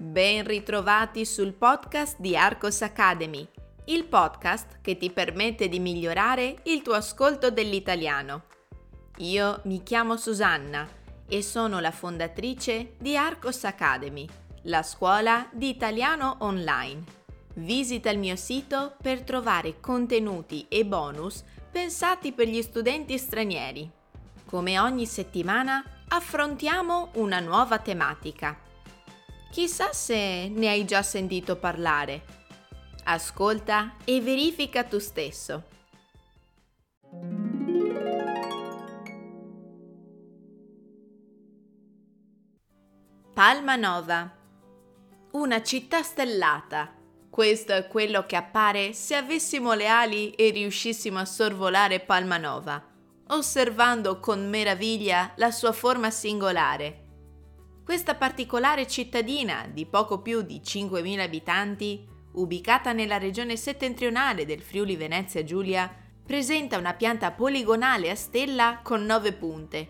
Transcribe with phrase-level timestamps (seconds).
[0.00, 3.44] Ben ritrovati sul podcast di Arcos Academy,
[3.86, 8.44] il podcast che ti permette di migliorare il tuo ascolto dell'italiano.
[9.16, 10.88] Io mi chiamo Susanna
[11.26, 14.24] e sono la fondatrice di Arcos Academy,
[14.62, 17.02] la scuola di italiano online.
[17.54, 21.42] Visita il mio sito per trovare contenuti e bonus
[21.72, 23.90] pensati per gli studenti stranieri.
[24.44, 28.66] Come ogni settimana affrontiamo una nuova tematica
[29.50, 32.22] Chissà se ne hai già sentito parlare.
[33.04, 35.64] Ascolta e verifica tu stesso.
[43.32, 44.30] Palma Nova.
[45.32, 46.94] Una città stellata.
[47.30, 52.84] Questo è quello che appare se avessimo le ali e riuscissimo a sorvolare Palma Nova,
[53.28, 57.06] osservando con meraviglia la sua forma singolare
[57.88, 64.94] questa particolare cittadina di poco più di 5.000 abitanti, ubicata nella regione settentrionale del Friuli
[64.94, 65.90] Venezia Giulia,
[66.22, 69.88] presenta una pianta poligonale a stella con nove punte.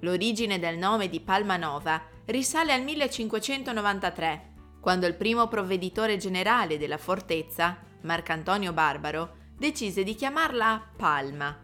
[0.00, 6.98] L'origine del nome di Palma Nova risale al 1593, quando il primo provveditore generale della
[6.98, 11.58] fortezza, Marcantonio Barbaro, decise di chiamarla Palma.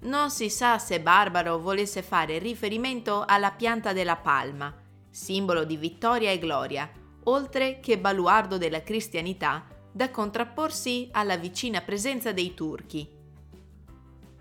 [0.00, 4.86] Non si sa se Barbaro volesse fare riferimento alla pianta della palma,
[5.18, 6.88] simbolo di vittoria e gloria,
[7.24, 13.06] oltre che baluardo della cristianità, da contrapporsi alla vicina presenza dei turchi.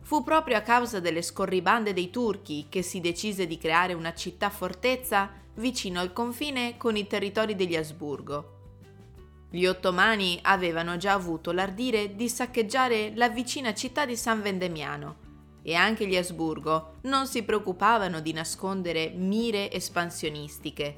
[0.04, 4.52] Fu proprio a causa delle scorribande dei turchi che si decise di creare una città
[4.52, 8.54] fortezza vicino al confine con i territori degli Asburgo.
[9.50, 15.26] Gli ottomani avevano già avuto l'ardire di saccheggiare la vicina città di San Vendemiano,
[15.68, 20.98] e anche gli Asburgo non si preoccupavano di nascondere mire espansionistiche.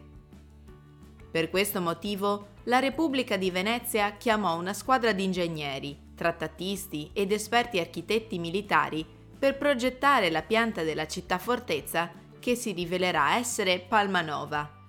[1.31, 7.79] Per questo motivo la Repubblica di Venezia chiamò una squadra di ingegneri, trattatisti ed esperti
[7.79, 9.03] architetti militari
[9.39, 14.85] per progettare la pianta della città fortezza che si rivelerà essere Palmanova.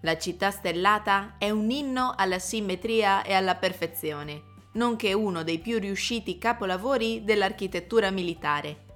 [0.00, 5.78] La città stellata è un inno alla simmetria e alla perfezione nonché uno dei più
[5.78, 8.88] riusciti capolavori dell'architettura militare.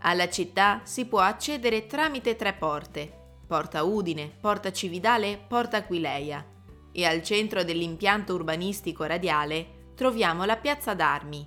[0.00, 6.44] Alla città si può accedere tramite tre porte, Porta Udine, Porta Cividale, Porta Aquileia,
[6.90, 11.46] e al centro dell'impianto urbanistico radiale troviamo la Piazza d'Armi.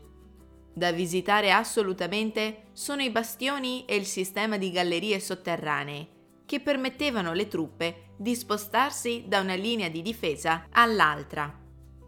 [0.74, 6.08] Da visitare assolutamente sono i bastioni e il sistema di gallerie sotterranee,
[6.46, 11.65] che permettevano alle truppe di spostarsi da una linea di difesa all'altra.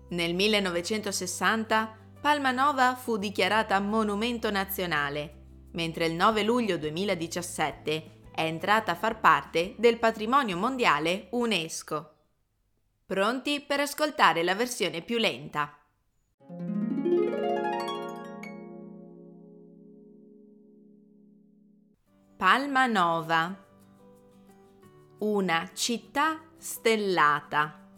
[0.09, 8.95] Nel 1960 Palmanova fu dichiarata monumento nazionale, mentre il 9 luglio 2017 è entrata a
[8.95, 12.15] far parte del patrimonio mondiale UNESCO.
[13.05, 15.77] Pronti per ascoltare la versione più lenta?
[22.37, 23.65] Palmanova
[25.19, 27.89] una città stellata.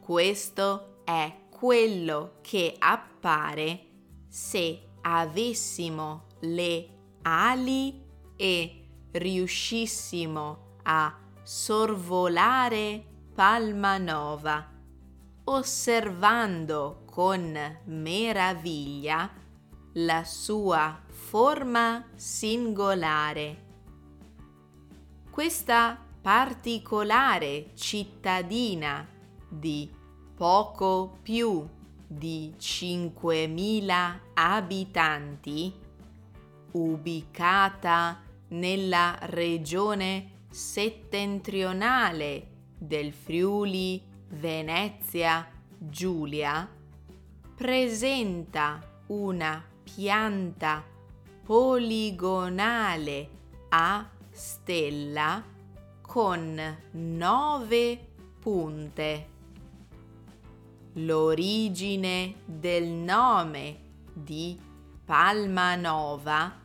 [0.00, 3.86] Questo è quello che appare
[4.26, 6.88] se avessimo le
[7.22, 14.68] ali e riuscissimo a sorvolare Palmanova,
[15.44, 19.30] osservando con meraviglia
[19.92, 23.64] la sua forma singolare.
[25.30, 29.06] Questa particolare cittadina
[29.48, 30.04] di
[30.36, 31.66] poco più
[32.06, 35.72] di 5.000 abitanti,
[36.72, 45.48] ubicata nella regione settentrionale del Friuli Venezia
[45.78, 46.68] Giulia,
[47.54, 50.84] presenta una pianta
[51.44, 53.28] poligonale
[53.70, 55.42] a stella
[56.02, 58.08] con nove
[58.38, 59.34] punte
[60.98, 63.80] L'origine del nome
[64.14, 64.58] di
[65.04, 66.58] Palmanova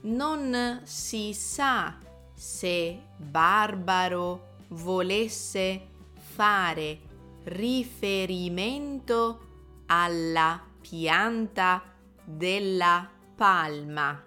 [0.00, 1.96] Non si sa
[2.34, 7.00] se Barbaro volesse fare
[7.44, 9.46] riferimento
[9.86, 11.82] alla pianta
[12.24, 14.22] della palma,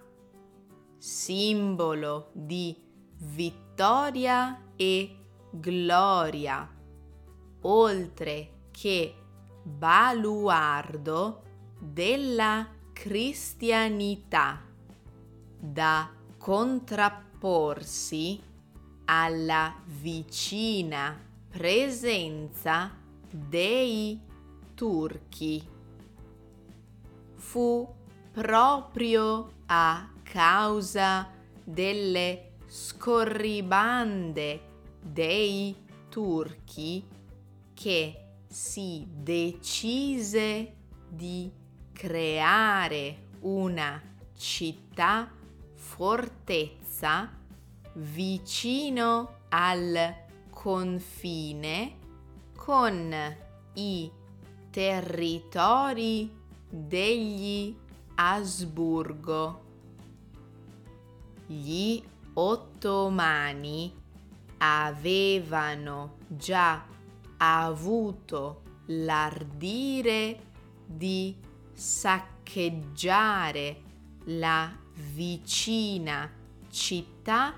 [0.98, 2.76] simbolo di
[3.16, 5.16] vittoria e
[5.50, 6.68] gloria,
[7.62, 9.14] oltre che
[9.62, 11.42] baluardo
[11.78, 14.60] della cristianità,
[15.56, 18.42] da contrapporsi
[19.04, 21.16] alla vicina
[21.48, 22.90] presenza
[23.30, 24.20] dei
[24.74, 25.64] turchi.
[27.36, 27.88] Fu
[28.32, 31.30] proprio a causa
[31.62, 34.60] delle scorribande
[35.00, 35.72] dei
[36.08, 37.06] turchi
[37.74, 38.21] che
[38.52, 40.74] si decise
[41.08, 41.50] di
[41.90, 44.00] creare una
[44.36, 45.32] città
[45.74, 47.32] fortezza
[47.94, 50.14] vicino al
[50.50, 51.98] confine
[52.54, 53.14] con
[53.72, 54.10] i
[54.70, 56.30] territori
[56.68, 57.74] degli
[58.16, 59.60] Asburgo.
[61.46, 62.02] Gli
[62.34, 63.94] ottomani
[64.58, 66.84] avevano già
[67.42, 70.38] avuto l'ardire
[70.86, 71.36] di
[71.72, 73.80] saccheggiare
[74.26, 74.72] la
[75.12, 76.30] vicina
[76.70, 77.52] città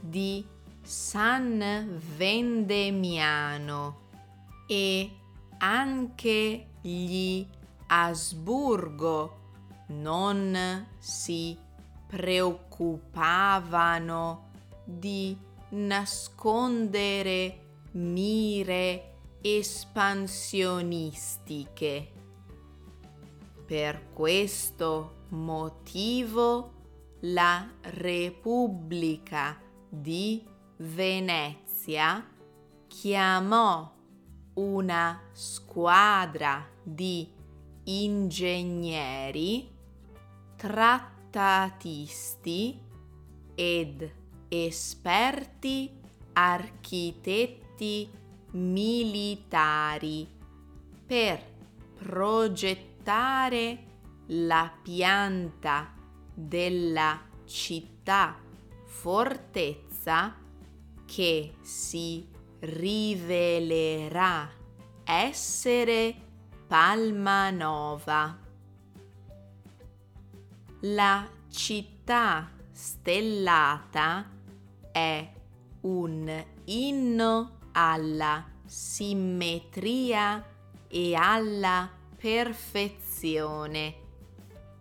[0.00, 0.44] di
[0.82, 4.06] San Vendemiano
[4.66, 5.10] e
[5.58, 7.46] anche gli
[7.86, 9.36] Asburgo
[9.88, 11.56] non si
[12.06, 14.46] preoccupavano
[14.84, 15.36] di
[15.70, 19.07] nascondere mire
[19.40, 22.12] espansionistiche.
[23.66, 26.72] Per questo motivo
[27.20, 30.44] la Repubblica di
[30.76, 32.28] Venezia
[32.86, 33.90] chiamò
[34.54, 37.28] una squadra di
[37.84, 39.70] ingegneri,
[40.56, 42.80] trattatisti
[43.54, 44.12] ed
[44.48, 46.00] esperti
[46.32, 48.10] architetti
[48.52, 50.26] militari
[51.06, 51.42] per
[51.98, 53.84] progettare
[54.26, 55.94] la pianta
[56.34, 58.38] della città
[58.84, 60.36] fortezza
[61.04, 62.26] che si
[62.60, 64.50] rivelerà
[65.04, 66.14] essere
[66.66, 68.38] Palmanova.
[70.80, 74.30] La città stellata
[74.92, 75.32] è
[75.80, 80.44] un inno alla simmetria
[80.88, 83.94] e alla perfezione,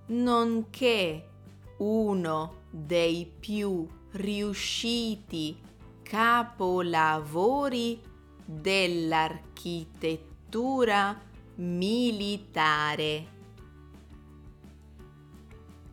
[0.07, 1.29] nonché
[1.77, 5.55] uno dei più riusciti
[6.01, 8.01] capolavori
[8.43, 11.21] dell'architettura
[11.55, 13.35] militare.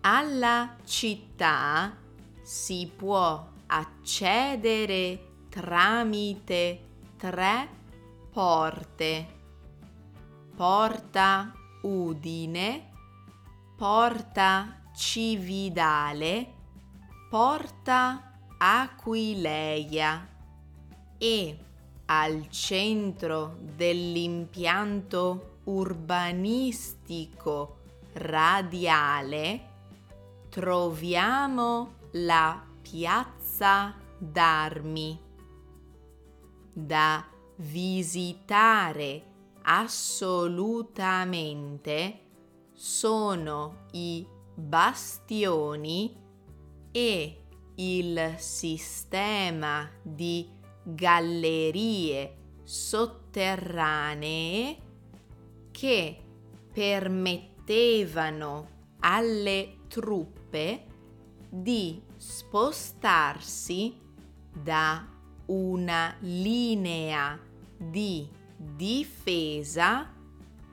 [0.01, 1.95] Alla città
[2.41, 7.69] si può accedere tramite tre
[8.31, 9.27] porte.
[10.55, 11.53] Porta
[11.83, 12.91] Udine,
[13.77, 16.53] Porta Cividale,
[17.29, 20.29] Porta Aquileia
[21.19, 21.59] e
[22.07, 27.79] al centro dell'impianto urbanistico
[28.13, 29.73] radiale
[30.51, 35.24] troviamo la piazza d'armi
[36.75, 37.25] da
[37.57, 42.21] visitare assolutamente
[42.73, 46.15] sono i bastioni
[46.91, 47.39] e
[47.77, 50.51] il sistema di
[50.83, 54.77] gallerie sotterranee
[55.71, 56.19] che
[56.73, 58.69] permettevano
[59.01, 60.87] alle truppe
[61.49, 63.97] di spostarsi
[64.53, 65.09] da
[65.47, 67.37] una linea
[67.77, 70.11] di difesa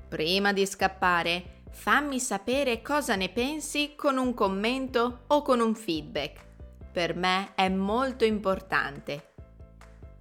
[0.07, 6.45] Prima di scappare, fammi sapere cosa ne pensi con un commento o con un feedback.
[6.91, 9.33] Per me è molto importante.